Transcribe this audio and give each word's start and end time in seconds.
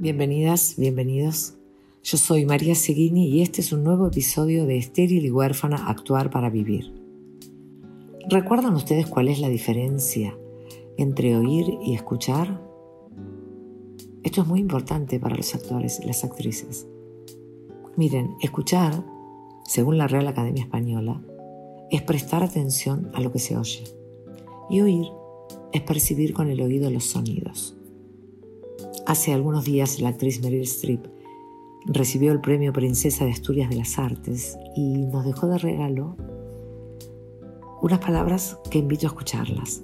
Bienvenidas, 0.00 0.76
bienvenidos. 0.78 1.54
Yo 2.04 2.18
soy 2.18 2.46
María 2.46 2.76
Seguini 2.76 3.26
y 3.30 3.42
este 3.42 3.62
es 3.62 3.72
un 3.72 3.82
nuevo 3.82 4.06
episodio 4.06 4.64
de 4.64 4.78
Estéril 4.78 5.26
y 5.26 5.30
huérfana 5.32 5.88
Actuar 5.88 6.30
para 6.30 6.50
Vivir. 6.50 6.94
¿Recuerdan 8.28 8.76
ustedes 8.76 9.08
cuál 9.08 9.26
es 9.26 9.40
la 9.40 9.48
diferencia 9.48 10.38
entre 10.98 11.36
oír 11.36 11.78
y 11.84 11.94
escuchar? 11.94 12.62
Esto 14.22 14.42
es 14.42 14.46
muy 14.46 14.60
importante 14.60 15.18
para 15.18 15.34
los 15.34 15.52
actores 15.56 15.98
y 16.00 16.06
las 16.06 16.22
actrices. 16.22 16.86
Miren, 17.96 18.36
escuchar, 18.40 19.04
según 19.64 19.98
la 19.98 20.06
Real 20.06 20.28
Academia 20.28 20.62
Española, 20.62 21.20
es 21.90 22.02
prestar 22.02 22.44
atención 22.44 23.10
a 23.14 23.20
lo 23.20 23.32
que 23.32 23.40
se 23.40 23.56
oye. 23.56 23.82
Y 24.70 24.80
oír 24.80 25.08
es 25.72 25.82
percibir 25.82 26.34
con 26.34 26.50
el 26.50 26.60
oído 26.60 26.88
los 26.88 27.02
sonidos. 27.02 27.77
Hace 29.06 29.32
algunos 29.32 29.64
días 29.64 30.00
la 30.00 30.10
actriz 30.10 30.42
Meryl 30.42 30.62
Streep 30.62 31.06
recibió 31.86 32.32
el 32.32 32.40
premio 32.40 32.72
Princesa 32.72 33.24
de 33.24 33.32
Asturias 33.32 33.70
de 33.70 33.76
las 33.76 33.98
Artes 33.98 34.58
y 34.76 35.06
nos 35.06 35.24
dejó 35.24 35.46
de 35.46 35.58
regalo 35.58 36.16
unas 37.80 38.00
palabras 38.00 38.58
que 38.70 38.78
invito 38.78 39.06
a 39.06 39.08
escucharlas. 39.08 39.82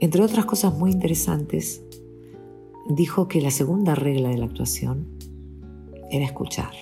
Entre 0.00 0.22
otras 0.22 0.44
cosas 0.44 0.76
muy 0.76 0.90
interesantes, 0.90 1.82
dijo 2.88 3.28
que 3.28 3.40
la 3.40 3.50
segunda 3.50 3.94
regla 3.94 4.28
de 4.28 4.38
la 4.38 4.46
actuación 4.46 5.06
era 6.10 6.24
escuchar. 6.24 6.72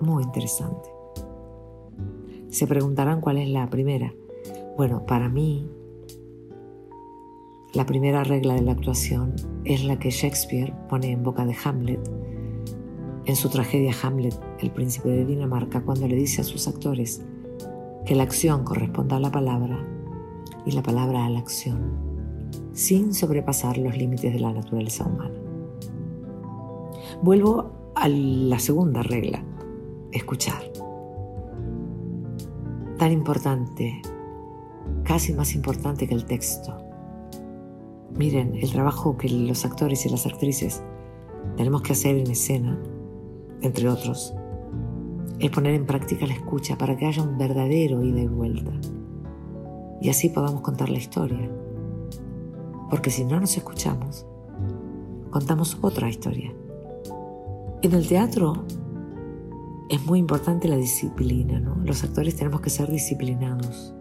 Muy 0.00 0.22
interesante. 0.22 0.88
Se 2.48 2.66
preguntarán 2.66 3.20
cuál 3.20 3.38
es 3.38 3.48
la 3.48 3.68
primera. 3.68 4.14
Bueno, 4.76 5.06
para 5.06 5.28
mí 5.28 5.68
la 7.74 7.86
primera 7.86 8.22
regla 8.22 8.54
de 8.54 8.62
la 8.62 8.72
actuación 8.72 9.34
es 9.64 9.84
la 9.84 9.98
que 9.98 10.10
Shakespeare 10.10 10.72
pone 10.88 11.10
en 11.10 11.24
boca 11.24 11.44
de 11.44 11.56
Hamlet 11.64 12.00
en 13.26 13.36
su 13.36 13.48
tragedia 13.48 13.92
Hamlet, 14.02 14.38
el 14.60 14.70
príncipe 14.70 15.08
de 15.08 15.24
Dinamarca, 15.24 15.82
cuando 15.82 16.06
le 16.06 16.14
dice 16.14 16.42
a 16.42 16.44
sus 16.44 16.68
actores 16.68 17.24
que 18.04 18.14
la 18.14 18.22
acción 18.22 18.64
corresponda 18.64 19.16
a 19.16 19.20
la 19.20 19.30
palabra 19.30 19.82
y 20.66 20.72
la 20.72 20.82
palabra 20.82 21.24
a 21.24 21.30
la 21.30 21.38
acción, 21.38 21.94
sin 22.74 23.14
sobrepasar 23.14 23.78
los 23.78 23.96
límites 23.96 24.32
de 24.32 24.40
la 24.40 24.52
naturaleza 24.52 25.06
humana. 25.06 25.40
Vuelvo 27.22 27.92
a 27.94 28.08
la 28.08 28.58
segunda 28.58 29.02
regla, 29.02 29.42
escuchar. 30.12 30.62
Tan 32.98 33.10
importante, 33.10 34.02
casi 35.02 35.32
más 35.32 35.54
importante 35.54 36.06
que 36.06 36.14
el 36.14 36.26
texto 36.26 36.83
Miren, 38.16 38.54
el 38.54 38.70
trabajo 38.70 39.16
que 39.16 39.28
los 39.28 39.64
actores 39.64 40.06
y 40.06 40.08
las 40.08 40.24
actrices 40.24 40.82
tenemos 41.56 41.82
que 41.82 41.94
hacer 41.94 42.16
en 42.16 42.30
escena, 42.30 42.80
entre 43.60 43.88
otros, 43.88 44.34
es 45.40 45.50
poner 45.50 45.74
en 45.74 45.84
práctica 45.84 46.26
la 46.26 46.34
escucha 46.34 46.78
para 46.78 46.96
que 46.96 47.06
haya 47.06 47.22
un 47.22 47.36
verdadero 47.38 48.04
ida 48.04 48.20
y 48.20 48.26
vuelta. 48.28 48.70
Y 50.00 50.10
así 50.10 50.28
podamos 50.28 50.60
contar 50.60 50.90
la 50.90 50.98
historia. 50.98 51.50
Porque 52.88 53.10
si 53.10 53.24
no 53.24 53.40
nos 53.40 53.56
escuchamos, 53.56 54.26
contamos 55.30 55.76
otra 55.80 56.08
historia. 56.08 56.54
En 57.82 57.92
el 57.92 58.06
teatro 58.06 58.64
es 59.88 60.06
muy 60.06 60.20
importante 60.20 60.68
la 60.68 60.76
disciplina, 60.76 61.58
¿no? 61.58 61.76
Los 61.84 62.04
actores 62.04 62.36
tenemos 62.36 62.60
que 62.60 62.70
ser 62.70 62.90
disciplinados 62.90 63.94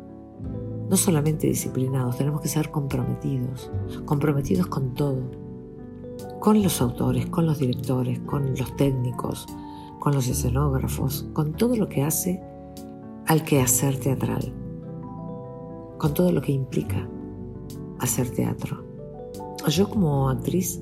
no 0.90 0.98
solamente 0.98 1.48
disciplinados, 1.48 2.18
tenemos 2.18 2.42
que 2.42 2.48
ser 2.48 2.72
comprometidos, 2.72 3.72
comprometidos 4.06 4.68
con 4.68 4.94
todo, 4.94 5.24
con 6.40 6.62
los 6.62 6.82
autores, 6.82 7.28
con 7.28 7.46
los 7.46 7.60
directores, 7.60 8.20
con 8.22 8.54
los 8.56 8.76
técnicos, 8.76 9.48
con 10.00 10.14
los 10.14 10.28
escenógrafos, 10.28 11.28
con 11.34 11.54
todo 11.54 11.76
lo 11.76 11.88
que 11.88 12.04
hace 12.04 12.42
al 13.28 13.44
quehacer 13.44 14.00
teatral, 14.00 14.54
con 15.98 16.14
todo 16.14 16.32
lo 16.32 16.42
que 16.42 16.52
implica 16.52 17.08
hacer 18.00 18.30
teatro. 18.32 18.84
Yo 19.70 19.90
como 19.90 20.30
actriz 20.30 20.82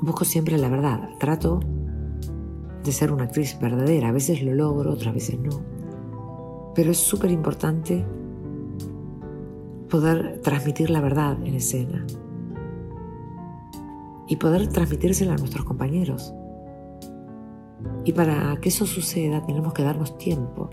busco 0.00 0.24
siempre 0.24 0.56
la 0.58 0.68
verdad, 0.68 1.10
trato 1.18 1.60
de 2.84 2.92
ser 2.92 3.12
una 3.12 3.24
actriz 3.24 3.58
verdadera, 3.60 4.08
a 4.08 4.12
veces 4.12 4.42
lo 4.42 4.54
logro, 4.54 4.92
otras 4.92 5.12
veces 5.12 5.38
no, 5.40 5.60
pero 6.74 6.92
es 6.92 6.98
súper 6.98 7.32
importante 7.32 8.06
poder 9.88 10.40
transmitir 10.42 10.90
la 10.90 11.00
verdad 11.00 11.38
en 11.44 11.54
escena 11.54 12.06
y 14.26 14.36
poder 14.36 14.68
transmitírsela 14.68 15.34
a 15.34 15.36
nuestros 15.38 15.64
compañeros. 15.64 16.34
Y 18.04 18.12
para 18.12 18.56
que 18.60 18.68
eso 18.68 18.86
suceda 18.86 19.44
tenemos 19.44 19.72
que 19.72 19.82
darnos 19.82 20.18
tiempo, 20.18 20.70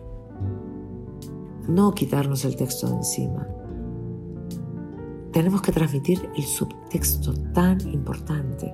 no 1.68 1.94
quitarnos 1.94 2.46
el 2.46 2.56
texto 2.56 2.88
de 2.88 2.96
encima. 2.98 3.48
Tenemos 5.32 5.62
que 5.62 5.72
transmitir 5.72 6.30
el 6.36 6.44
subtexto 6.44 7.34
tan 7.54 7.80
importante 7.82 8.74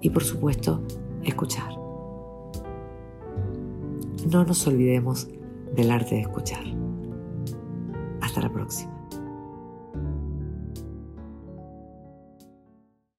y 0.00 0.10
por 0.10 0.24
supuesto 0.24 0.82
escuchar. 1.22 1.74
No 4.30 4.44
nos 4.44 4.66
olvidemos 4.66 5.28
del 5.74 5.90
arte 5.90 6.16
de 6.16 6.20
escuchar. 6.22 6.85
Hasta 8.36 8.48
la 8.48 8.52
próxima. 8.52 9.05